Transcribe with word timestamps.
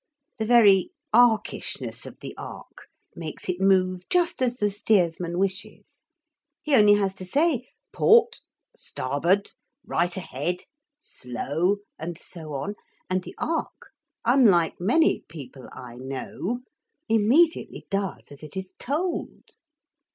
The 0.39 0.47
very 0.47 0.89
arkishness 1.13 2.07
of 2.07 2.21
the 2.21 2.35
ark 2.35 2.87
makes 3.15 3.47
it 3.47 3.61
move 3.61 4.09
just 4.09 4.41
as 4.41 4.57
the 4.57 4.71
steersman 4.71 5.37
wishes. 5.37 6.07
He 6.63 6.73
only 6.73 6.95
has 6.95 7.13
to 7.13 7.23
say 7.23 7.67
'Port,' 7.93 8.41
'Starboard,' 8.75 9.51
'Right 9.85 10.17
ahead,' 10.17 10.65
'Slow' 10.99 11.77
and 11.99 12.17
so 12.17 12.53
on, 12.55 12.73
and 13.11 13.21
the 13.21 13.35
ark 13.37 13.91
(unlike 14.25 14.79
many 14.79 15.19
people 15.29 15.69
I 15.71 15.97
know) 15.97 16.61
immediately 17.07 17.85
does 17.91 18.31
as 18.31 18.41
it 18.41 18.57
is 18.57 18.73
told. 18.79 19.51